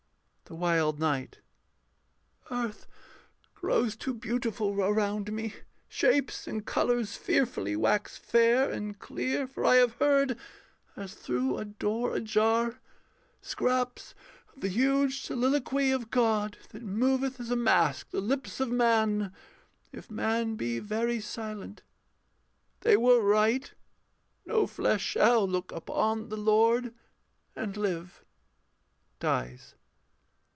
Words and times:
_]THE 0.53 0.57
WILD 0.59 0.99
KNIGHT 0.99 1.39
[faintly]. 2.41 2.57
Earth 2.65 2.85
grows 3.55 3.95
too 3.95 4.13
beautiful 4.13 4.83
around 4.83 5.31
me: 5.31 5.53
shapes 5.87 6.45
And 6.45 6.65
colours 6.65 7.15
fearfully 7.15 7.77
wax 7.77 8.17
fair 8.17 8.69
and 8.69 8.99
clear, 8.99 9.47
For 9.47 9.63
I 9.63 9.75
have 9.77 9.93
heard, 9.93 10.37
as 10.97 11.13
thro' 11.13 11.57
a 11.57 11.63
door 11.63 12.13
ajar, 12.13 12.81
Scraps 13.41 14.13
of 14.53 14.59
the 14.59 14.67
huge 14.67 15.21
soliloquy 15.21 15.93
of 15.93 16.11
God 16.11 16.57
That 16.71 16.83
moveth 16.83 17.39
as 17.39 17.49
a 17.49 17.55
mask 17.55 18.09
the 18.09 18.19
lips 18.19 18.59
of 18.59 18.69
man, 18.69 19.33
If 19.93 20.11
man 20.11 20.55
be 20.55 20.79
very 20.79 21.21
silent: 21.21 21.81
they 22.81 22.97
were 22.97 23.21
right, 23.21 23.73
No 24.45 24.67
flesh 24.67 25.03
shall 25.03 25.47
look 25.47 25.71
upon 25.71 26.27
the 26.27 26.35
Lord 26.35 26.93
and 27.55 27.77
live. 27.77 28.25
[_Dies. 29.21 29.75